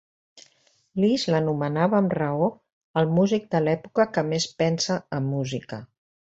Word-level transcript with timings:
Liszt 1.03 1.29
l'anomenava 1.33 1.99
amb 1.99 2.15
raó 2.21 2.49
el 3.03 3.13
músic 3.19 3.47
de 3.53 3.63
l'època 3.69 4.09
que 4.17 4.27
més 4.33 4.51
pensa 4.65 5.01
en 5.21 5.33
música. 5.39 5.83